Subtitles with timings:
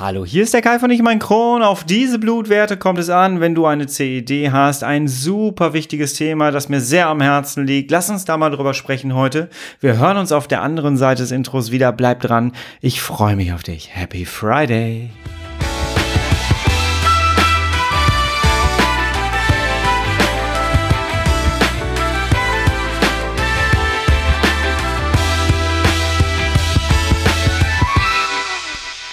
[0.00, 1.60] Hallo, hier ist der Kai von Ich mein Kron.
[1.60, 4.84] Auf diese Blutwerte kommt es an, wenn du eine CED hast.
[4.84, 7.90] Ein super wichtiges Thema, das mir sehr am Herzen liegt.
[7.90, 9.50] Lass uns da mal drüber sprechen heute.
[9.80, 11.90] Wir hören uns auf der anderen Seite des Intros wieder.
[11.90, 12.52] Bleib dran.
[12.80, 13.90] Ich freue mich auf dich.
[13.92, 15.10] Happy Friday.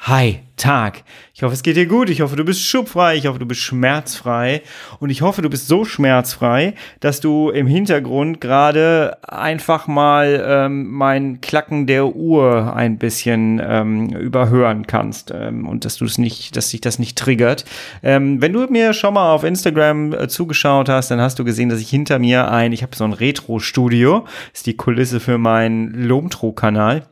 [0.00, 1.02] Hi, Tag.
[1.34, 2.10] Ich hoffe, es geht dir gut.
[2.10, 3.16] Ich hoffe, du bist schubfrei.
[3.16, 4.62] Ich hoffe, du bist schmerzfrei.
[5.00, 10.92] Und ich hoffe, du bist so schmerzfrei, dass du im Hintergrund gerade einfach mal ähm,
[10.92, 16.56] mein Klacken der Uhr ein bisschen ähm, überhören kannst ähm, und dass du es nicht,
[16.56, 17.64] dass sich das nicht triggert.
[18.04, 21.68] Ähm, wenn du mir schon mal auf Instagram äh, zugeschaut hast, dann hast du gesehen,
[21.68, 24.24] dass ich hinter mir ein, ich habe so ein Retro-Studio,
[24.54, 27.02] ist die Kulisse für meinen Lomtro-Kanal.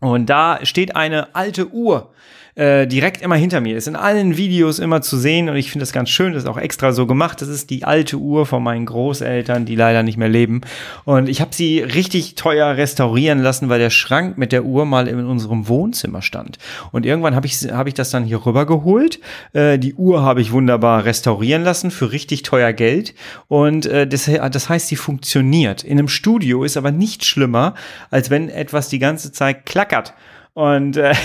[0.00, 2.12] Und da steht eine alte Uhr
[2.56, 3.76] äh, direkt immer hinter mir.
[3.76, 6.48] Ist in allen Videos immer zu sehen und ich finde das ganz schön, das ist
[6.48, 7.40] auch extra so gemacht.
[7.42, 10.62] Das ist die alte Uhr von meinen Großeltern, die leider nicht mehr leben.
[11.04, 15.06] Und ich habe sie richtig teuer restaurieren lassen, weil der Schrank mit der Uhr mal
[15.06, 16.58] in unserem Wohnzimmer stand.
[16.92, 19.20] Und irgendwann habe ich, hab ich das dann hier rüber geholt.
[19.52, 23.14] Äh, die Uhr habe ich wunderbar restaurieren lassen für richtig teuer Geld.
[23.48, 25.84] Und äh, das, das heißt, sie funktioniert.
[25.84, 27.74] In einem Studio ist aber nicht schlimmer,
[28.10, 30.14] als wenn etwas die ganze Zeit klackert.
[30.56, 31.12] Und äh,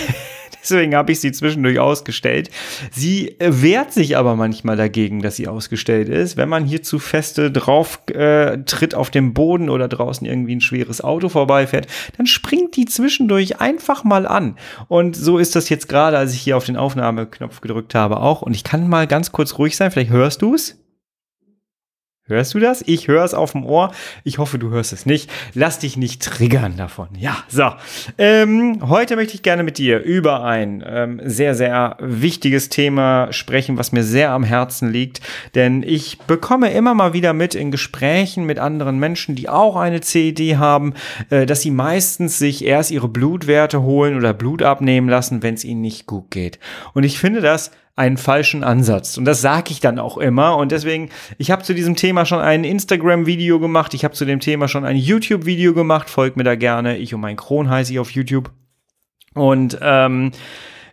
[0.62, 2.50] Deswegen habe ich sie zwischendurch ausgestellt.
[2.92, 6.36] Sie äh, wehrt sich aber manchmal dagegen, dass sie ausgestellt ist.
[6.36, 10.60] Wenn man hier zu feste drauf äh, tritt auf dem Boden oder draußen irgendwie ein
[10.60, 14.56] schweres Auto vorbeifährt, dann springt die zwischendurch einfach mal an.
[14.86, 18.42] Und so ist das jetzt gerade, als ich hier auf den Aufnahmeknopf gedrückt habe, auch.
[18.42, 19.90] Und ich kann mal ganz kurz ruhig sein.
[19.90, 20.81] Vielleicht hörst du es.
[22.32, 22.82] Hörst du das?
[22.86, 23.92] Ich höre es auf dem Ohr.
[24.24, 25.30] Ich hoffe, du hörst es nicht.
[25.52, 27.08] Lass dich nicht triggern davon.
[27.18, 27.72] Ja, so.
[28.16, 33.76] Ähm, heute möchte ich gerne mit dir über ein ähm, sehr, sehr wichtiges Thema sprechen,
[33.76, 35.20] was mir sehr am Herzen liegt.
[35.54, 40.00] Denn ich bekomme immer mal wieder mit in Gesprächen mit anderen Menschen, die auch eine
[40.00, 40.94] CED haben,
[41.28, 45.64] äh, dass sie meistens sich erst ihre Blutwerte holen oder Blut abnehmen lassen, wenn es
[45.64, 46.58] ihnen nicht gut geht.
[46.94, 49.18] Und ich finde das einen falschen Ansatz.
[49.18, 50.56] Und das sage ich dann auch immer.
[50.56, 53.92] Und deswegen, ich habe zu diesem Thema schon ein Instagram-Video gemacht.
[53.94, 56.08] Ich habe zu dem Thema schon ein YouTube-Video gemacht.
[56.08, 56.96] Folgt mir da gerne.
[56.96, 58.50] Ich und mein Kron heiße ich auf YouTube.
[59.34, 60.32] Und ähm,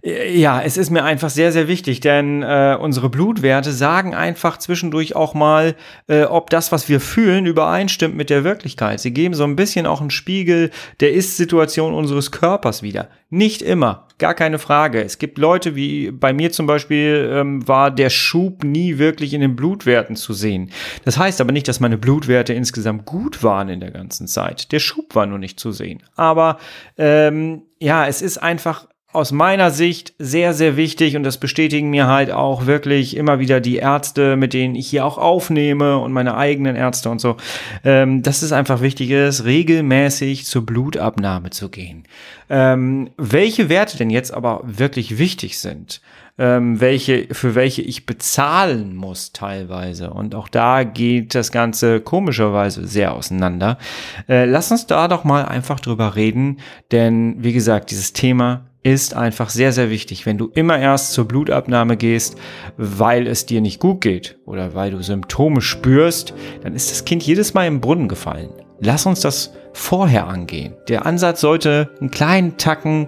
[0.01, 5.13] ja, es ist mir einfach sehr, sehr wichtig, denn äh, unsere Blutwerte sagen einfach zwischendurch
[5.15, 5.75] auch mal,
[6.07, 9.01] äh, ob das, was wir fühlen, übereinstimmt mit der Wirklichkeit.
[9.01, 10.71] Sie geben so ein bisschen auch einen Spiegel
[11.01, 13.09] der Ist-Situation unseres Körpers wieder.
[13.29, 15.03] Nicht immer, gar keine Frage.
[15.03, 19.41] Es gibt Leute, wie bei mir zum Beispiel, ähm, war der Schub nie wirklich in
[19.41, 20.71] den Blutwerten zu sehen.
[21.03, 24.71] Das heißt aber nicht, dass meine Blutwerte insgesamt gut waren in der ganzen Zeit.
[24.71, 26.01] Der Schub war nur nicht zu sehen.
[26.15, 26.57] Aber
[26.97, 32.05] ähm, ja, es ist einfach aus meiner Sicht sehr, sehr wichtig und das bestätigen mir
[32.05, 36.37] halt auch wirklich immer wieder die Ärzte, mit denen ich hier auch aufnehme und meine
[36.37, 37.35] eigenen Ärzte und so,
[37.83, 42.03] ähm, dass es einfach wichtig ist, regelmäßig zur Blutabnahme zu gehen.
[42.51, 46.01] Ähm, welche Werte denn jetzt aber wirklich wichtig sind,
[46.37, 50.11] ähm, welche, für welche ich bezahlen muss teilweise.
[50.11, 53.79] Und auch da geht das Ganze komischerweise sehr auseinander.
[54.27, 56.59] Äh, lass uns da doch mal einfach drüber reden,
[56.91, 60.25] denn wie gesagt, dieses Thema ist einfach sehr, sehr wichtig.
[60.25, 62.37] Wenn du immer erst zur Blutabnahme gehst,
[62.77, 67.23] weil es dir nicht gut geht oder weil du Symptome spürst, dann ist das Kind
[67.23, 68.49] jedes Mal im Brunnen gefallen.
[68.79, 70.75] Lass uns das vorher angehen.
[70.87, 73.07] Der Ansatz sollte einen kleinen Tacken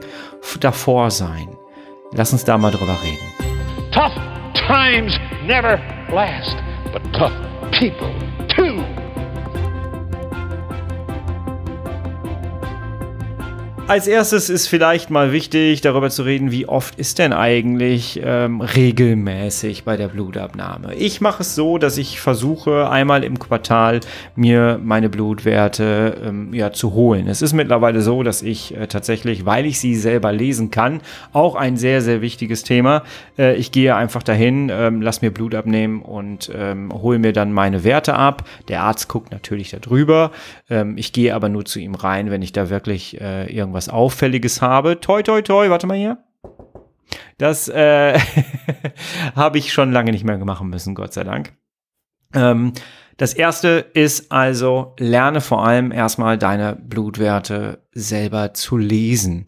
[0.60, 1.48] davor sein.
[2.14, 3.52] Lass uns da mal drüber reden.
[3.92, 4.14] Tough
[4.68, 5.18] times
[5.48, 5.80] never
[6.12, 6.58] last,
[6.92, 7.32] but tough
[7.72, 8.12] people
[13.92, 18.62] Als erstes ist vielleicht mal wichtig, darüber zu reden, wie oft ist denn eigentlich ähm,
[18.62, 20.96] regelmäßig bei der Blutabnahme.
[20.96, 24.00] Ich mache es so, dass ich versuche, einmal im Quartal
[24.34, 27.28] mir meine Blutwerte ähm, ja, zu holen.
[27.28, 31.02] Es ist mittlerweile so, dass ich äh, tatsächlich, weil ich sie selber lesen kann,
[31.34, 33.04] auch ein sehr, sehr wichtiges Thema.
[33.38, 37.52] Äh, ich gehe einfach dahin, ähm, lass mir Blut abnehmen und ähm, hole mir dann
[37.52, 38.48] meine Werte ab.
[38.70, 40.32] Der Arzt guckt natürlich darüber.
[40.70, 43.90] Ähm, ich gehe aber nur zu ihm rein, wenn ich da wirklich äh, irgendwas was
[43.90, 45.00] Auffälliges habe.
[45.00, 46.20] Toi, toi, toi, warte mal hier.
[47.40, 48.20] Das äh,
[49.36, 51.54] habe ich schon lange nicht mehr machen müssen, Gott sei Dank.
[52.36, 52.74] Ähm,
[53.18, 59.48] das erste ist also, lerne vor allem erstmal deine Blutwerte selber zu lesen.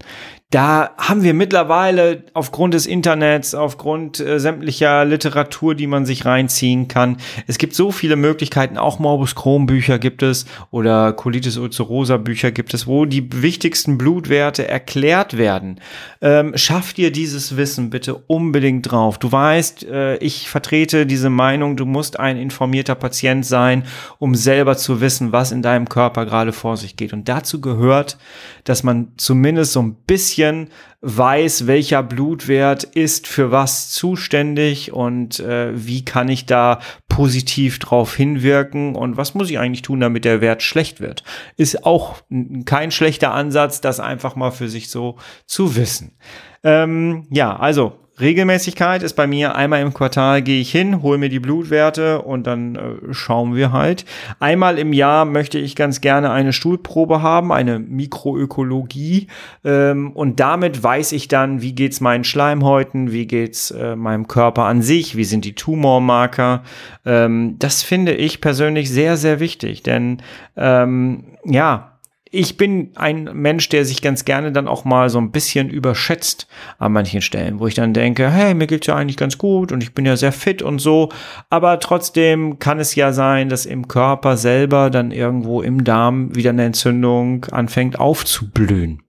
[0.54, 6.88] Da haben wir mittlerweile aufgrund des Internets, aufgrund äh, sämtlicher Literatur, die man sich reinziehen
[6.88, 7.18] kann.
[7.48, 12.51] Es gibt so viele Möglichkeiten, auch Morbus Crohn Bücher gibt es oder Colitis ulcerosa Bücher
[12.51, 15.80] gibt es, wo die wichtigsten Blutwerte erklärt werden.
[16.22, 19.18] Ähm, schaff dir dieses Wissen bitte unbedingt drauf.
[19.18, 23.86] Du weißt, äh, ich vertrete diese Meinung, du musst ein informierter Patient sein,
[24.19, 27.12] um selber zu wissen, was in deinem Körper gerade vor sich geht.
[27.12, 28.19] Und dazu gehört,
[28.63, 30.69] dass man zumindest so ein bisschen
[31.01, 38.15] weiß, welcher Blutwert ist für was zuständig und äh, wie kann ich da positiv drauf
[38.15, 41.24] hinwirken und was muss ich eigentlich tun, damit der Wert schlecht wird.
[41.57, 42.21] Ist auch
[42.65, 46.18] kein schlechter Ansatz, das einfach mal für sich so zu wissen.
[46.63, 51.30] Ähm, ja, also Regelmäßigkeit ist bei mir einmal im Quartal gehe ich hin, hole mir
[51.30, 54.06] die Blutwerte und dann äh, schauen wir halt.
[54.40, 59.28] Einmal im Jahr möchte ich ganz gerne eine Stuhlprobe haben, eine Mikroökologie
[59.64, 64.64] ähm, und damit weiß ich dann, wie geht's meinen Schleimhäuten, wie geht's äh, meinem Körper
[64.64, 66.64] an sich, wie sind die Tumormarker.
[67.06, 70.22] Ähm, das finde ich persönlich sehr sehr wichtig, denn
[70.58, 71.93] ähm, ja
[72.35, 76.47] ich bin ein Mensch, der sich ganz gerne dann auch mal so ein bisschen überschätzt
[76.80, 79.83] an manchen Stellen, wo ich dann denke, hey, mir geht's ja eigentlich ganz gut und
[79.83, 81.09] ich bin ja sehr fit und so,
[81.51, 86.50] aber trotzdem kann es ja sein, dass im Körper selber dann irgendwo im Darm wieder
[86.50, 89.03] eine Entzündung anfängt aufzublühen.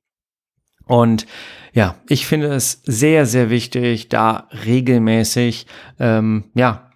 [0.85, 1.27] Und
[1.73, 5.67] ja, ich finde es sehr, sehr wichtig, da regelmäßig
[5.99, 6.91] ähm, ja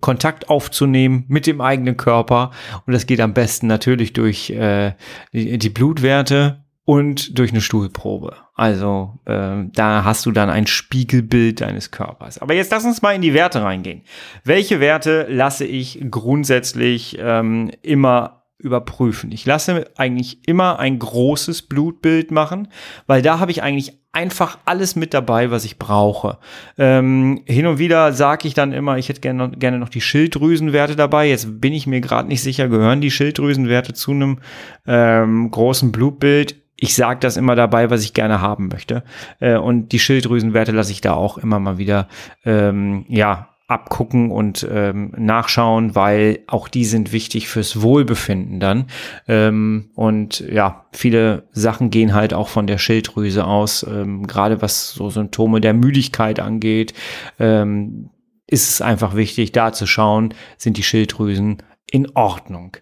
[0.00, 2.50] Kontakt aufzunehmen mit dem eigenen Körper.
[2.86, 4.94] Und das geht am besten natürlich durch äh,
[5.32, 8.36] die, die Blutwerte und durch eine Stuhlprobe.
[8.54, 12.38] Also äh, da hast du dann ein Spiegelbild deines Körpers.
[12.38, 14.02] Aber jetzt lass uns mal in die Werte reingehen.
[14.44, 19.32] Welche Werte lasse ich grundsätzlich ähm, immer überprüfen.
[19.32, 22.68] Ich lasse eigentlich immer ein großes Blutbild machen,
[23.06, 26.38] weil da habe ich eigentlich einfach alles mit dabei, was ich brauche.
[26.76, 30.96] Ähm, hin und wieder sage ich dann immer, ich hätte gerne, gerne noch die Schilddrüsenwerte
[30.96, 31.28] dabei.
[31.28, 34.38] Jetzt bin ich mir gerade nicht sicher, gehören die Schilddrüsenwerte zu einem
[34.86, 36.56] ähm, großen Blutbild?
[36.76, 39.02] Ich sage das immer dabei, was ich gerne haben möchte.
[39.40, 42.08] Äh, und die Schilddrüsenwerte lasse ich da auch immer mal wieder
[42.44, 48.86] ähm, ja abgucken und ähm, nachschauen, weil auch die sind wichtig fürs Wohlbefinden dann.
[49.26, 54.90] Ähm, und ja, viele Sachen gehen halt auch von der Schilddrüse aus, ähm, gerade was
[54.90, 56.92] so Symptome der Müdigkeit angeht.
[57.38, 58.10] Ähm,
[58.46, 62.76] ist es einfach wichtig, da zu schauen, sind die Schilddrüsen in Ordnung.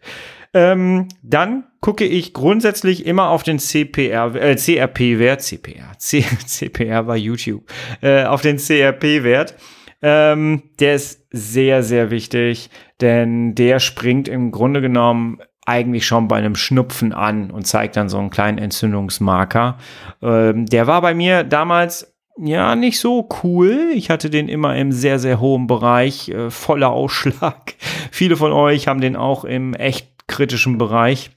[0.52, 7.16] Ähm, dann gucke ich grundsätzlich immer auf den CPR, äh, CRP-Wert, CPR, C, CPR war
[7.16, 7.62] YouTube,
[8.02, 9.54] äh, auf den CRP-Wert.
[10.02, 12.70] Ähm, der ist sehr, sehr wichtig,
[13.00, 18.08] denn der springt im Grunde genommen eigentlich schon bei einem Schnupfen an und zeigt dann
[18.08, 19.78] so einen kleinen Entzündungsmarker.
[20.22, 23.90] Ähm, der war bei mir damals ja nicht so cool.
[23.94, 27.74] Ich hatte den immer im sehr, sehr hohen Bereich, äh, voller Ausschlag.
[28.10, 31.30] Viele von euch haben den auch im echt kritischen Bereich.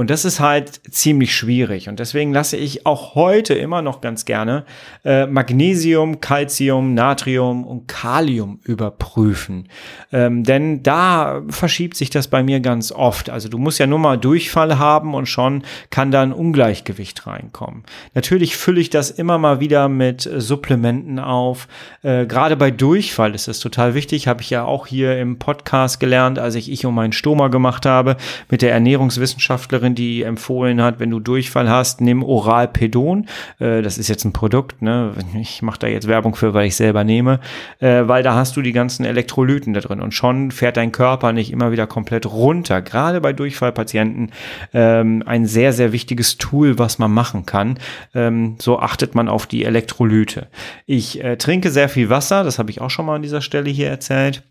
[0.00, 1.90] Und das ist halt ziemlich schwierig.
[1.90, 4.64] Und deswegen lasse ich auch heute immer noch ganz gerne
[5.04, 9.68] äh, Magnesium, Calcium, Natrium und Kalium überprüfen.
[10.10, 13.28] Ähm, denn da verschiebt sich das bei mir ganz oft.
[13.28, 17.84] Also du musst ja nur mal Durchfall haben und schon kann da ein Ungleichgewicht reinkommen.
[18.14, 21.68] Natürlich fülle ich das immer mal wieder mit äh, Supplementen auf.
[22.02, 24.28] Äh, Gerade bei Durchfall ist das total wichtig.
[24.28, 27.84] Habe ich ja auch hier im Podcast gelernt, als ich ich um meinen Stoma gemacht
[27.84, 28.16] habe
[28.48, 33.26] mit der Ernährungswissenschaftlerin Wissenschaftlerin, die empfohlen hat, wenn du Durchfall hast, nimm Oralpedon.
[33.58, 35.12] Äh, das ist jetzt ein Produkt, ne?
[35.40, 37.40] Ich mache da jetzt Werbung für, weil ich selber nehme,
[37.80, 41.32] äh, weil da hast du die ganzen Elektrolyten da drin und schon fährt dein Körper
[41.32, 42.82] nicht immer wieder komplett runter.
[42.82, 44.32] Gerade bei Durchfallpatienten
[44.72, 47.78] ähm, ein sehr, sehr wichtiges Tool, was man machen kann.
[48.14, 50.48] Ähm, so achtet man auf die Elektrolyte.
[50.86, 53.70] Ich äh, trinke sehr viel Wasser, das habe ich auch schon mal an dieser Stelle
[53.70, 54.42] hier erzählt.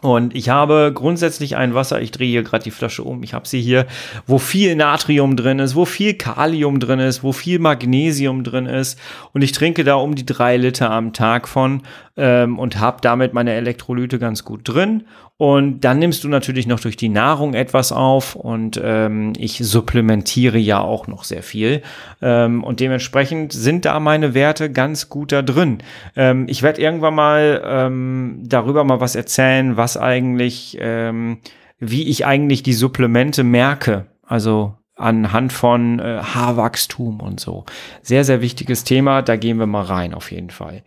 [0.00, 3.48] Und ich habe grundsätzlich ein Wasser, ich drehe hier gerade die Flasche um, ich habe
[3.48, 3.86] sie hier,
[4.26, 8.98] wo viel Natrium drin ist, wo viel Kalium drin ist, wo viel Magnesium drin ist.
[9.32, 11.82] Und ich trinke da um die drei Liter am Tag von.
[12.18, 15.04] Ähm, und habe damit meine Elektrolyte ganz gut drin.
[15.38, 20.58] Und dann nimmst du natürlich noch durch die Nahrung etwas auf und ähm, ich supplementiere
[20.58, 21.82] ja auch noch sehr viel.
[22.20, 25.78] Ähm, und dementsprechend sind da meine Werte ganz gut da drin.
[26.16, 31.38] Ähm, ich werde irgendwann mal ähm, darüber mal was erzählen, was eigentlich, ähm,
[31.78, 34.06] wie ich eigentlich die Supplemente merke.
[34.26, 37.64] Also anhand von äh, Haarwachstum und so.
[38.02, 39.22] Sehr, sehr wichtiges Thema.
[39.22, 40.82] Da gehen wir mal rein auf jeden Fall.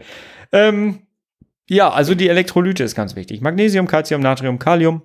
[0.52, 1.00] Ähm,
[1.70, 3.42] ja, also die Elektrolyte ist ganz wichtig.
[3.42, 5.04] Magnesium, Calcium, Natrium, Kalium.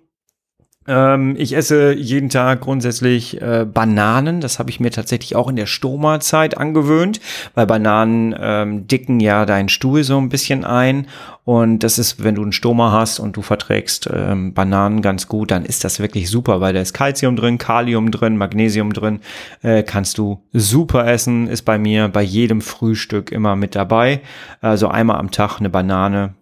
[0.88, 4.40] Ähm, ich esse jeden Tag grundsätzlich äh, Bananen.
[4.40, 7.20] Das habe ich mir tatsächlich auch in der Stoma-Zeit angewöhnt,
[7.54, 11.08] weil Bananen ähm, dicken ja deinen Stuhl so ein bisschen ein.
[11.44, 15.50] Und das ist, wenn du einen Stoma hast und du verträgst ähm, Bananen ganz gut,
[15.50, 19.20] dann ist das wirklich super, weil da ist Calcium drin, Kalium drin, Magnesium drin.
[19.62, 24.22] Äh, kannst du super essen, ist bei mir bei jedem Frühstück immer mit dabei.
[24.60, 26.34] Also einmal am Tag eine Banane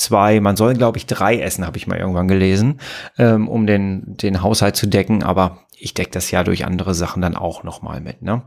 [0.00, 2.80] zwei, man soll, glaube ich, drei essen, habe ich mal irgendwann gelesen,
[3.18, 7.22] ähm, um den, den Haushalt zu decken, aber ich decke das ja durch andere Sachen
[7.22, 8.22] dann auch nochmal mit.
[8.22, 8.42] Ne?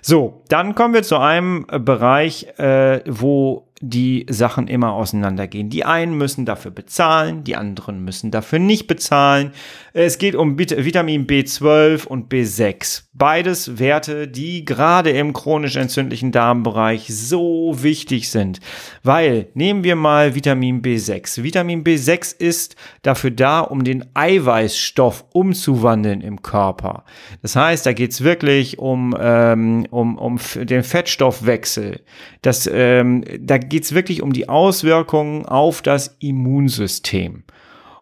[0.00, 5.68] So, dann kommen wir zu einem Bereich, äh, wo die Sachen immer auseinandergehen.
[5.68, 9.50] Die einen müssen dafür bezahlen, die anderen müssen dafür nicht bezahlen.
[9.92, 13.02] Es geht um Vitamin B12 und B6.
[13.12, 18.60] Beides Werte, die gerade im chronisch entzündlichen Darmbereich so wichtig sind.
[19.02, 21.42] Weil, nehmen wir mal Vitamin B6.
[21.42, 27.04] Vitamin B6 ist dafür da, um den Eiweißstoff umzuwandeln im Körper.
[27.42, 32.00] Das heißt, da geht's wirklich um, ähm, um, um den Fettstoffwechsel.
[32.42, 37.42] Das, ähm, da geht es wirklich um die Auswirkungen auf das Immunsystem.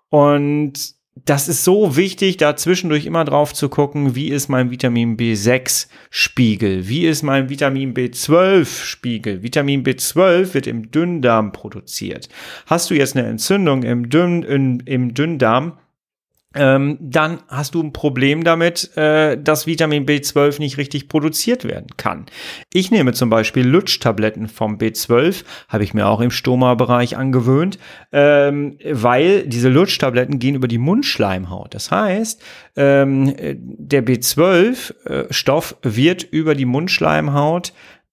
[0.08, 0.72] Und
[1.14, 6.88] das ist so wichtig, da zwischendurch immer drauf zu gucken, wie ist mein Vitamin B6-Spiegel,
[6.88, 9.44] wie ist mein Vitamin B12-Spiegel.
[9.44, 12.28] Vitamin B12 wird im Dünndarm produziert.
[12.66, 15.78] Hast du jetzt eine Entzündung im, Dünn, in, im Dünndarm,
[16.54, 21.86] ähm, dann hast du ein Problem damit, äh, dass Vitamin B12 nicht richtig produziert werden
[21.96, 22.26] kann.
[22.72, 27.78] Ich nehme zum Beispiel Lutschtabletten vom B12, habe ich mir auch im Stoma-Bereich angewöhnt,
[28.10, 31.72] ähm, weil diese Lutschtabletten gehen über die Mundschleimhaut.
[31.72, 32.42] Das heißt,
[32.74, 37.72] ähm, der B12-Stoff äh, wird über die Mundschleimhaut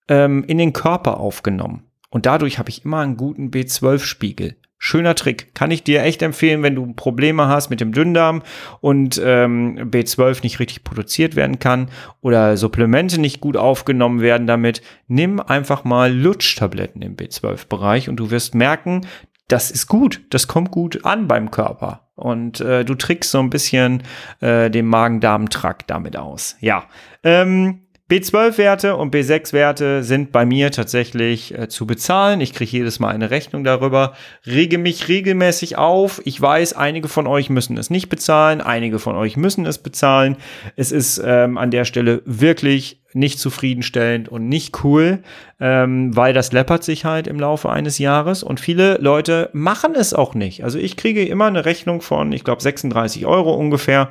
[0.09, 1.85] ähm, in den Körper aufgenommen.
[2.11, 4.57] Und dadurch habe ich immer einen guten B12-Spiegel.
[4.79, 5.55] Schöner Trick.
[5.55, 8.43] Kann ich dir echt empfehlen, wenn du Probleme hast mit dem Dünndarm
[8.79, 11.89] und ähm, B12 nicht richtig produziert werden kann
[12.21, 14.81] oder Supplemente nicht gut aufgenommen werden damit.
[15.07, 19.07] Nimm einfach mal Lutschtabletten im B12-Bereich und du wirst merken,
[19.47, 22.07] das ist gut, das kommt gut an beim Körper.
[22.15, 24.03] Und äh, du trickst so ein bisschen
[24.41, 26.57] äh, den Magen-Darm-Trakt damit aus.
[26.59, 26.85] Ja.
[27.23, 32.39] Ähm, B12-Werte und B6-Werte sind bei mir tatsächlich äh, zu bezahlen.
[32.39, 34.13] Ich kriege jedes Mal eine Rechnung darüber,
[34.45, 36.21] rege mich regelmäßig auf.
[36.23, 40.37] Ich weiß, einige von euch müssen es nicht bezahlen, einige von euch müssen es bezahlen.
[40.77, 45.19] Es ist ähm, an der Stelle wirklich nicht zufriedenstellend und nicht cool,
[45.59, 50.13] ähm, weil das läppert sich halt im Laufe eines Jahres und viele Leute machen es
[50.13, 50.63] auch nicht.
[50.63, 54.09] Also ich kriege immer eine Rechnung von, ich glaube, 36 Euro ungefähr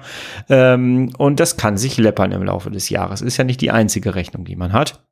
[0.48, 3.20] ähm, und das kann sich läppern im Laufe des Jahres.
[3.20, 5.05] Ist ja nicht die einzige Rechnung, die man hat.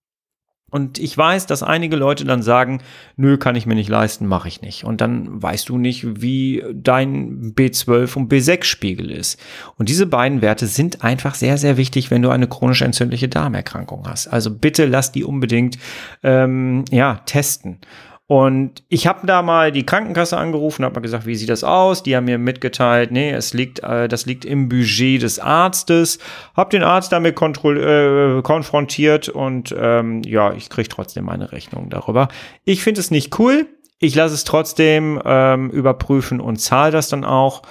[0.75, 2.81] Und ich weiß, dass einige Leute dann sagen,
[3.17, 4.83] nö, kann ich mir nicht leisten, mache ich nicht.
[4.83, 9.39] Und dann weißt du nicht, wie dein B12 und B6-Spiegel ist.
[9.79, 14.09] Und diese beiden Werte sind einfach sehr, sehr wichtig, wenn du eine chronisch entzündliche Darmerkrankung
[14.09, 14.27] hast.
[14.27, 15.79] Also bitte lass die unbedingt
[16.25, 17.79] ähm, ja testen.
[18.27, 22.03] Und ich habe da mal die Krankenkasse angerufen, habe mal gesagt, wie sieht das aus?
[22.03, 26.19] Die haben mir mitgeteilt, nee, es liegt, äh, das liegt im Budget des Arztes.
[26.57, 32.29] Hab den Arzt damit äh, konfrontiert und ähm, ja, ich kriege trotzdem meine Rechnung darüber.
[32.65, 33.67] Ich finde es nicht cool.
[33.99, 37.63] Ich lasse es trotzdem ähm, überprüfen und zahle das dann auch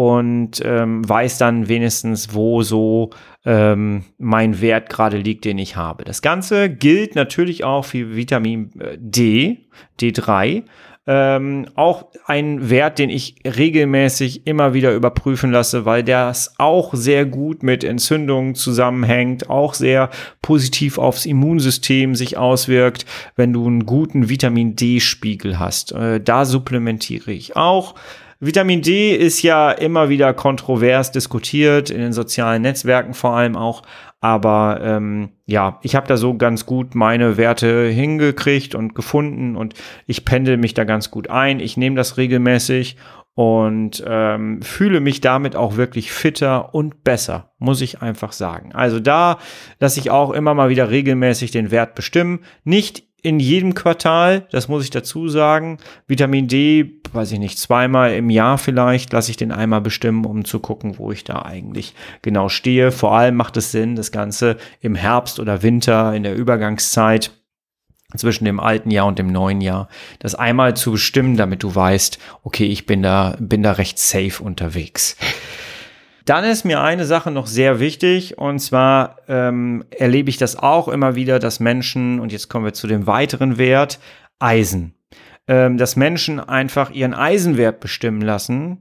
[0.00, 3.10] und ähm, weiß dann wenigstens, wo so
[3.44, 6.04] ähm, mein Wert gerade liegt, den ich habe.
[6.04, 9.66] Das Ganze gilt natürlich auch für Vitamin äh, D,
[10.00, 10.62] D3.
[11.06, 17.26] Ähm, auch ein Wert, den ich regelmäßig immer wieder überprüfen lasse, weil das auch sehr
[17.26, 20.08] gut mit Entzündungen zusammenhängt, auch sehr
[20.40, 23.04] positiv aufs Immunsystem sich auswirkt,
[23.36, 25.92] wenn du einen guten Vitamin D-Spiegel hast.
[25.92, 27.96] Äh, da supplementiere ich auch.
[28.42, 33.82] Vitamin D ist ja immer wieder kontrovers diskutiert, in den sozialen Netzwerken vor allem auch.
[34.22, 39.74] Aber ähm, ja, ich habe da so ganz gut meine Werte hingekriegt und gefunden und
[40.06, 41.60] ich pendel mich da ganz gut ein.
[41.60, 42.96] Ich nehme das regelmäßig
[43.34, 48.72] und ähm, fühle mich damit auch wirklich fitter und besser, muss ich einfach sagen.
[48.72, 49.38] Also da
[49.78, 52.40] lasse ich auch immer mal wieder regelmäßig den Wert bestimmen.
[52.64, 55.78] Nicht in jedem Quartal, das muss ich dazu sagen.
[56.06, 60.44] Vitamin D, weiß ich nicht, zweimal im Jahr vielleicht, lasse ich den einmal bestimmen, um
[60.44, 62.92] zu gucken, wo ich da eigentlich genau stehe.
[62.92, 67.32] Vor allem macht es Sinn, das Ganze im Herbst oder Winter, in der Übergangszeit
[68.16, 72.18] zwischen dem alten Jahr und dem neuen Jahr, das einmal zu bestimmen, damit du weißt,
[72.42, 75.16] okay, ich bin da, bin da recht safe unterwegs.
[76.24, 80.88] Dann ist mir eine Sache noch sehr wichtig und zwar ähm, erlebe ich das auch
[80.88, 83.98] immer wieder, dass Menschen, und jetzt kommen wir zu dem weiteren Wert,
[84.38, 84.94] Eisen,
[85.48, 88.78] ähm, dass Menschen einfach ihren Eisenwert bestimmen lassen.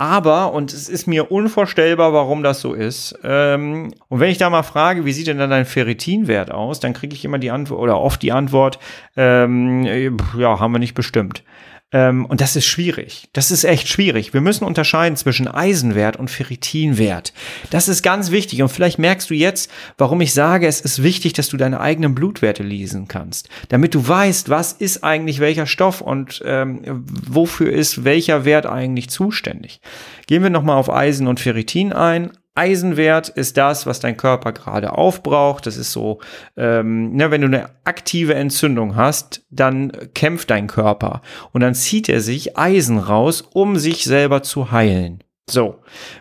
[0.00, 3.18] Aber, und es ist mir unvorstellbar, warum das so ist.
[3.24, 6.92] Ähm, und wenn ich da mal frage, wie sieht denn dann dein Ferritinwert aus, dann
[6.92, 8.78] kriege ich immer die Antwort oder oft die Antwort,
[9.16, 11.42] ähm, ja, haben wir nicht bestimmt.
[11.90, 13.28] Ähm, und das ist schwierig.
[13.32, 14.34] Das ist echt schwierig.
[14.34, 17.32] Wir müssen unterscheiden zwischen Eisenwert und Ferritinwert.
[17.70, 18.60] Das ist ganz wichtig.
[18.60, 22.14] Und vielleicht merkst du jetzt, warum ich sage, es ist wichtig, dass du deine eigenen
[22.14, 23.48] Blutwerte lesen kannst.
[23.70, 26.82] Damit du weißt, was ist eigentlich welcher Stoff und ähm,
[27.26, 29.80] wofür ist welcher Wert eigentlich zuständig.
[30.26, 32.32] Gehen wir nochmal auf Eisen und Ferritin ein.
[32.58, 35.64] Eisenwert ist das, was dein Körper gerade aufbraucht.
[35.66, 36.18] Das ist so,
[36.56, 41.22] ähm, ne, wenn du eine aktive Entzündung hast, dann kämpft dein Körper
[41.52, 45.22] und dann zieht er sich Eisen raus, um sich selber zu heilen.
[45.50, 45.76] So,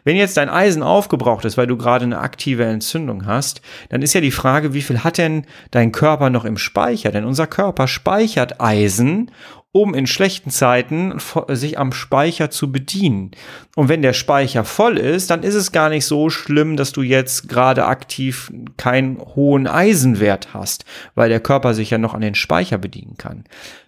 [0.06, 4.14] wenn jetzt dein Eisen aufgebraucht ist, weil du gerade eine aktive Entzündung hast, dann ist
[4.14, 7.12] ja die Frage, wie viel hat denn dein Körper noch im Speicher?
[7.12, 9.32] Denn unser Körper speichert Eisen
[9.82, 11.16] um in schlechten Zeiten
[11.50, 13.32] sich am Speicher zu bedienen.
[13.76, 17.02] Und wenn der Speicher voll ist, dann ist es gar nicht so schlimm, dass du
[17.02, 22.36] jetzt gerade aktiv keinen hohen Eisenwert hast, weil der Körper sich ja noch an den
[22.36, 23.44] Speicher bedienen kann.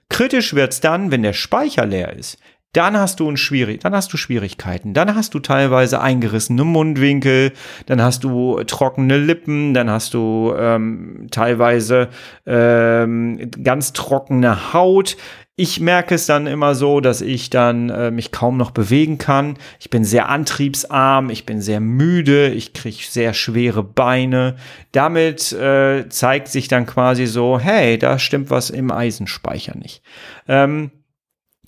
[0.10, 2.38] Kritisch wird's dann, wenn der Speicher leer ist
[2.74, 4.94] dann hast du ein schwierig, dann hast du Schwierigkeiten.
[4.94, 7.54] Dann hast du teilweise eingerissene Mundwinkel,
[7.88, 12.10] dann hast du trockene Lippen, dann hast du ähm, teilweise
[12.46, 15.18] ähm, ganz trockene Haut.
[15.62, 19.58] Ich merke es dann immer so, dass ich dann äh, mich kaum noch bewegen kann.
[19.78, 24.56] Ich bin sehr antriebsarm, ich bin sehr müde, ich kriege sehr schwere Beine.
[24.94, 30.02] Damit äh, zeigt sich dann quasi so, hey, da stimmt was im Eisenspeicher nicht.
[30.48, 30.92] Ähm,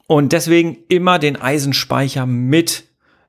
[0.08, 2.86] und deswegen immer den Eisenspeicher mit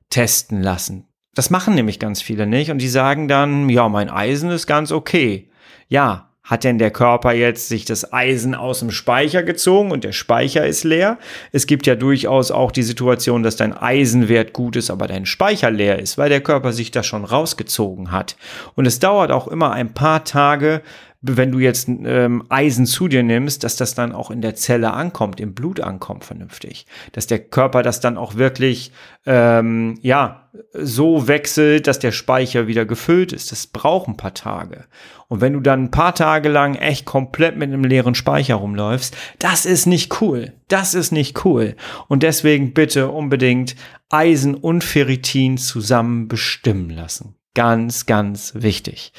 [0.09, 1.09] testen lassen.
[1.35, 4.93] Das machen nämlich ganz viele nicht und die sagen dann, ja, mein Eisen ist ganz
[4.93, 5.49] okay.
[5.89, 10.11] Ja, hat denn der Körper jetzt sich das Eisen aus dem Speicher gezogen und der
[10.11, 11.17] Speicher ist leer?
[11.53, 15.71] Es gibt ja durchaus auch die Situation, dass dein Eisenwert gut ist, aber dein Speicher
[15.71, 18.35] leer ist, weil der Körper sich das schon rausgezogen hat.
[18.75, 20.81] Und es dauert auch immer ein paar Tage,
[21.25, 24.91] wenn du jetzt ähm, Eisen zu dir nimmst, dass das dann auch in der Zelle
[24.91, 26.85] ankommt, im Blut ankommt vernünftig.
[27.13, 28.91] Dass der Körper das dann auch wirklich,
[29.25, 33.53] ähm, ja, so wechselt, dass der Speicher wieder gefüllt ist.
[33.53, 34.83] Das braucht ein paar Tage.
[35.29, 39.15] Und wenn du dann ein paar Tage lang echt komplett mit einem leeren Speicher rumläufst,
[39.39, 40.51] das ist nicht cool.
[40.67, 41.75] Das ist nicht cool.
[42.09, 43.75] Und deswegen bitte unbedingt
[44.09, 47.35] Eisen und Ferritin zusammen bestimmen lassen.
[47.55, 49.13] Ganz, ganz wichtig.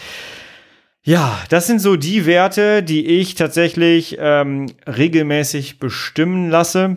[1.06, 6.96] Ja, das sind so die Werte, die ich tatsächlich ähm, regelmäßig bestimmen lasse.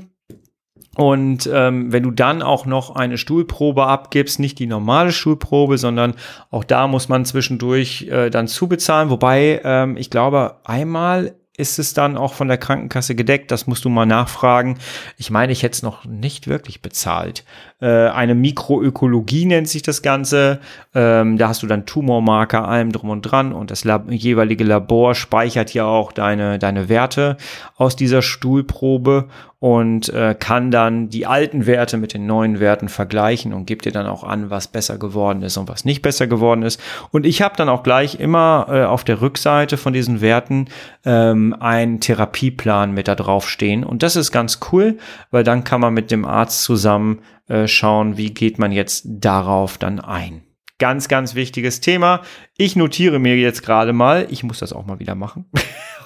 [0.95, 6.15] Und ähm, wenn du dann auch noch eine Stuhlprobe abgibst, nicht die normale Stuhlprobe, sondern
[6.49, 9.09] auch da muss man zwischendurch äh, dann zubezahlen.
[9.09, 13.49] Wobei ähm, ich glaube, einmal ist es dann auch von der Krankenkasse gedeckt?
[13.49, 14.77] Das musst du mal nachfragen.
[15.17, 17.43] Ich meine, ich hätte es noch nicht wirklich bezahlt.
[17.81, 20.59] Äh, eine Mikroökologie nennt sich das Ganze.
[20.93, 25.15] Ähm, da hast du dann Tumormarker, allem drum und dran und das Lab jeweilige Labor
[25.15, 27.37] speichert ja auch deine, deine Werte
[27.75, 29.27] aus dieser Stuhlprobe
[29.59, 33.91] und äh, kann dann die alten Werte mit den neuen Werten vergleichen und gibt dir
[33.91, 36.79] dann auch an, was besser geworden ist und was nicht besser geworden ist.
[37.11, 40.67] Und ich habe dann auch gleich immer äh, auf der Rückseite von diesen Werten
[41.05, 43.83] ähm, einen Therapieplan mit da drauf stehen.
[43.83, 44.99] Und das ist ganz cool,
[45.31, 49.79] weil dann kann man mit dem Arzt zusammen äh, schauen, wie geht man jetzt darauf
[49.79, 50.43] dann ein.
[50.79, 52.21] Ganz, ganz wichtiges Thema.
[52.55, 55.45] Ich notiere mir jetzt gerade mal, ich muss das auch mal wieder machen.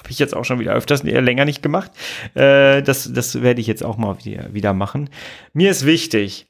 [0.02, 1.92] Habe ich jetzt auch schon wieder öfters eher länger nicht gemacht.
[2.34, 5.10] Äh, das, das werde ich jetzt auch mal wieder, wieder machen.
[5.52, 6.48] Mir ist wichtig,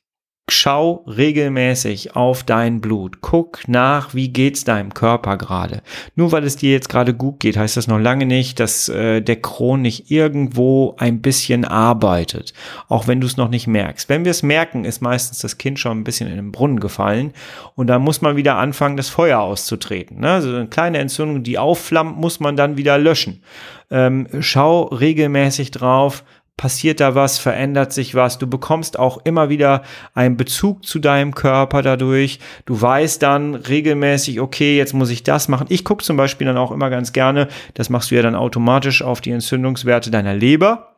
[0.54, 3.22] Schau regelmäßig auf dein Blut.
[3.22, 5.80] Guck nach, wie geht's deinem Körper gerade.
[6.14, 9.22] Nur weil es dir jetzt gerade gut geht, heißt das noch lange nicht, dass äh,
[9.22, 12.52] der Kron nicht irgendwo ein bisschen arbeitet.
[12.88, 14.10] Auch wenn du es noch nicht merkst.
[14.10, 17.32] Wenn wir es merken, ist meistens das Kind schon ein bisschen in den Brunnen gefallen
[17.74, 20.20] und da muss man wieder anfangen, das Feuer auszutreten.
[20.20, 20.32] Ne?
[20.32, 23.42] Also eine kleine Entzündung, die aufflammt, muss man dann wieder löschen.
[23.90, 26.24] Ähm, schau regelmäßig drauf,
[26.56, 28.38] passiert da was, verändert sich was.
[28.38, 29.82] Du bekommst auch immer wieder
[30.14, 32.38] einen Bezug zu deinem Körper dadurch.
[32.66, 35.66] Du weißt dann regelmäßig, okay, jetzt muss ich das machen.
[35.70, 39.02] Ich gucke zum Beispiel dann auch immer ganz gerne, das machst du ja dann automatisch
[39.02, 40.91] auf die Entzündungswerte deiner Leber.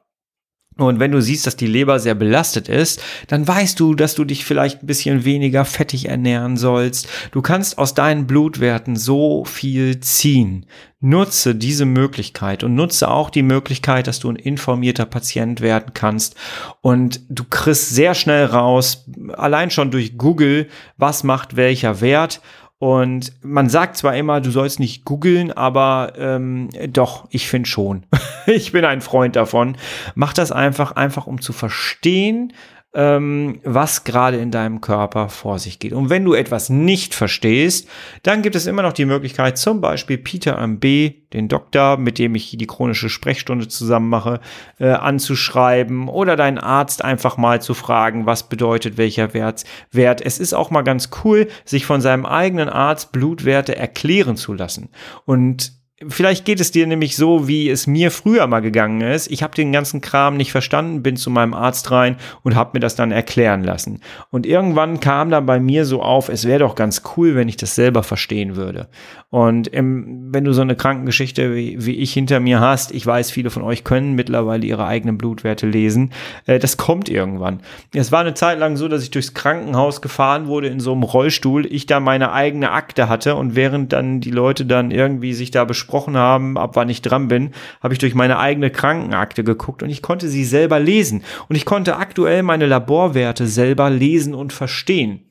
[0.76, 4.24] Und wenn du siehst, dass die Leber sehr belastet ist, dann weißt du, dass du
[4.24, 7.08] dich vielleicht ein bisschen weniger fettig ernähren sollst.
[7.30, 10.66] Du kannst aus deinen Blutwerten so viel ziehen.
[11.00, 16.34] Nutze diese Möglichkeit und nutze auch die Möglichkeit, dass du ein informierter Patient werden kannst.
[16.80, 22.40] Und du kriegst sehr schnell raus, allein schon durch Google, was macht welcher Wert.
[22.84, 28.02] Und man sagt zwar immer, du sollst nicht googeln, aber ähm, doch, ich finde schon.
[28.46, 29.78] ich bin ein Freund davon.
[30.14, 32.52] Mach das einfach, einfach um zu verstehen,
[32.94, 35.92] ähm, was gerade in deinem Körper vor sich geht.
[35.92, 37.88] Und wenn du etwas nicht verstehst,
[38.22, 40.84] dann gibt es immer noch die Möglichkeit, zum Beispiel Peter MB,
[41.32, 44.40] den Doktor, mit dem ich die chronische Sprechstunde zusammen mache,
[44.78, 50.20] äh, anzuschreiben oder deinen Arzt einfach mal zu fragen, was bedeutet welcher Wert, Wert.
[50.24, 54.90] Es ist auch mal ganz cool, sich von seinem eigenen Arzt Blutwerte erklären zu lassen.
[55.24, 55.72] Und
[56.08, 59.30] Vielleicht geht es dir nämlich so, wie es mir früher mal gegangen ist.
[59.30, 62.80] Ich habe den ganzen Kram nicht verstanden, bin zu meinem Arzt rein und habe mir
[62.80, 64.00] das dann erklären lassen.
[64.30, 67.56] Und irgendwann kam dann bei mir so auf, es wäre doch ganz cool, wenn ich
[67.58, 68.88] das selber verstehen würde.
[69.30, 73.30] Und im, wenn du so eine Krankengeschichte wie, wie, ich hinter mir hast, ich weiß,
[73.30, 76.10] viele von euch können mittlerweile ihre eigenen Blutwerte lesen,
[76.46, 77.60] äh, das kommt irgendwann.
[77.94, 81.04] Es war eine Zeit lang so, dass ich durchs Krankenhaus gefahren wurde in so einem
[81.04, 85.52] Rollstuhl, ich da meine eigene Akte hatte und während dann die Leute dann irgendwie sich
[85.52, 87.50] da besprochen besprochen haben, ab wann ich dran bin,
[87.82, 91.22] habe ich durch meine eigene Krankenakte geguckt und ich konnte sie selber lesen.
[91.48, 95.30] Und ich konnte aktuell meine Laborwerte selber lesen und verstehen.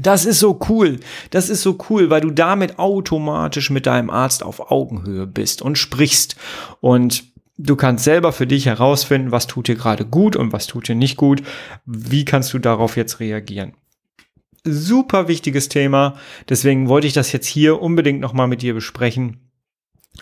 [0.00, 1.00] Das ist so cool.
[1.30, 5.76] Das ist so cool, weil du damit automatisch mit deinem Arzt auf Augenhöhe bist und
[5.76, 6.36] sprichst.
[6.80, 7.24] Und
[7.58, 10.94] du kannst selber für dich herausfinden, was tut dir gerade gut und was tut dir
[10.94, 11.42] nicht gut.
[11.84, 13.74] Wie kannst du darauf jetzt reagieren?
[14.64, 16.16] Super wichtiges Thema.
[16.48, 19.49] Deswegen wollte ich das jetzt hier unbedingt nochmal mit dir besprechen.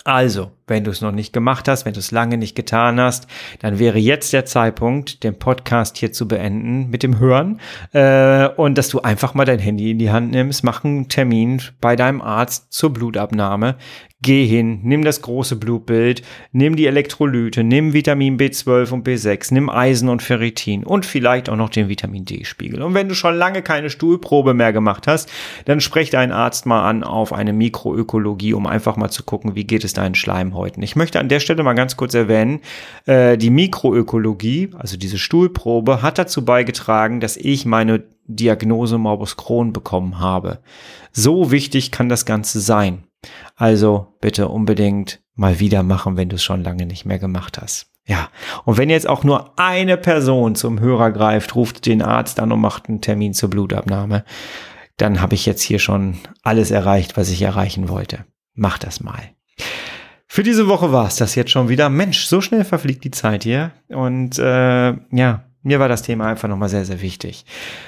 [0.05, 3.26] Also, wenn du es noch nicht gemacht hast, wenn du es lange nicht getan hast,
[3.61, 7.61] dann wäre jetzt der Zeitpunkt, den Podcast hier zu beenden mit dem Hören
[7.92, 11.62] äh, und dass du einfach mal dein Handy in die Hand nimmst, mach einen Termin
[11.81, 13.76] bei deinem Arzt zur Blutabnahme.
[14.20, 19.70] Geh hin, nimm das große Blutbild, nimm die Elektrolyte, nimm Vitamin B12 und B6, nimm
[19.70, 22.83] Eisen und Ferritin und vielleicht auch noch den Vitamin D-Spiegel.
[22.83, 25.31] Und wenn du schon lange keine Stuhlprobe mehr gemacht hast,
[25.66, 29.62] dann sprech deinen Arzt mal an auf eine Mikroökologie, um einfach mal zu gucken, wie
[29.62, 30.16] geht es deinen
[30.59, 30.83] Schleimhäuten.
[30.83, 32.61] Ich möchte an der Stelle mal ganz kurz erwähnen,
[33.07, 39.73] äh, die Mikroökologie, also diese Stuhlprobe, hat dazu beigetragen, dass ich meine Diagnose Morbus Crohn
[39.73, 40.59] bekommen habe.
[41.12, 43.05] So wichtig kann das Ganze sein.
[43.57, 47.87] Also bitte unbedingt mal wieder machen, wenn du es schon lange nicht mehr gemacht hast.
[48.07, 48.29] Ja,
[48.64, 52.61] und wenn jetzt auch nur eine Person zum Hörer greift, ruft den Arzt an und
[52.61, 54.25] macht einen Termin zur Blutabnahme,
[54.97, 58.25] dann habe ich jetzt hier schon alles erreicht, was ich erreichen wollte.
[58.55, 59.21] Mach das mal.
[60.30, 61.88] Für diese Woche war es das jetzt schon wieder.
[61.88, 63.72] Mensch, so schnell verfliegt die Zeit hier.
[63.88, 67.46] Und äh, ja, mir war das Thema einfach nochmal sehr, sehr wichtig.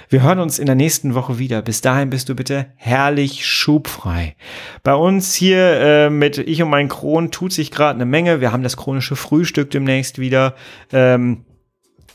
[0.08, 1.60] Wir hören uns in der nächsten Woche wieder.
[1.60, 4.36] Bis dahin bist du bitte herrlich schubfrei.
[4.82, 8.40] Bei uns hier äh, mit Ich und mein Kron tut sich gerade eine Menge.
[8.40, 10.54] Wir haben das chronische Frühstück demnächst wieder.
[10.92, 11.44] Ähm,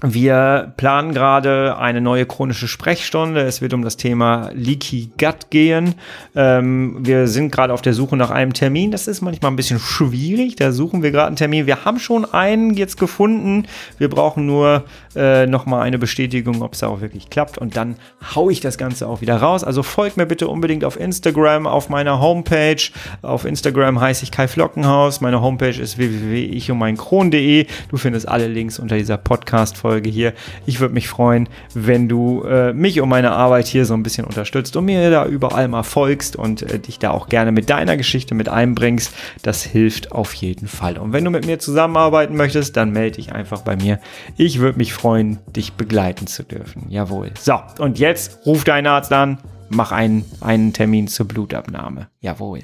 [0.01, 3.41] wir planen gerade eine neue chronische Sprechstunde.
[3.41, 5.95] Es wird um das Thema Leaky Gut gehen.
[6.35, 8.91] Ähm, wir sind gerade auf der Suche nach einem Termin.
[8.91, 10.57] Das ist manchmal ein bisschen schwierig.
[10.57, 11.65] Da suchen wir gerade einen Termin.
[11.65, 13.67] Wir haben schon einen jetzt gefunden.
[13.97, 14.83] Wir brauchen nur
[15.15, 17.57] äh, nochmal eine Bestätigung, ob es auch wirklich klappt.
[17.57, 17.95] Und dann
[18.35, 19.63] haue ich das Ganze auch wieder raus.
[19.63, 22.81] Also folgt mir bitte unbedingt auf Instagram, auf meiner Homepage.
[23.21, 25.21] Auf Instagram heiße ich Kai Flockenhaus.
[25.21, 27.65] Meine Homepage ist www.ichundmeinkron.de.
[27.89, 29.95] Du findest alle Links unter dieser Podcast-Folge.
[29.95, 30.33] Folge hier.
[30.65, 34.25] Ich würde mich freuen, wenn du äh, mich und meine Arbeit hier so ein bisschen
[34.25, 37.95] unterstützt und mir da überall mal folgst und äh, dich da auch gerne mit deiner
[37.95, 39.13] Geschichte mit einbringst.
[39.41, 40.97] Das hilft auf jeden Fall.
[40.97, 43.99] Und wenn du mit mir zusammenarbeiten möchtest, dann melde dich einfach bei mir.
[44.37, 46.87] Ich würde mich freuen, dich begleiten zu dürfen.
[46.89, 47.29] Jawohl.
[47.39, 49.37] So, und jetzt ruf deinen Arzt an
[49.69, 52.09] mach einen, einen Termin zur Blutabnahme.
[52.21, 52.61] Jawohl.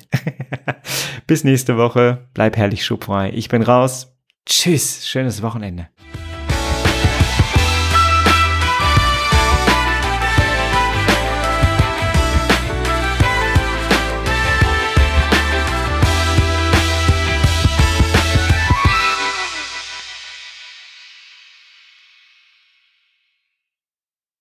[1.27, 2.29] Bis nächste Woche.
[2.33, 3.31] Bleib herrlich schubfrei.
[3.33, 4.15] Ich bin raus.
[4.45, 5.07] Tschüss.
[5.07, 5.89] Schönes Wochenende.